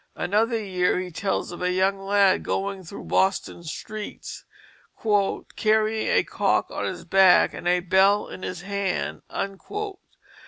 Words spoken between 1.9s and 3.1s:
lad going through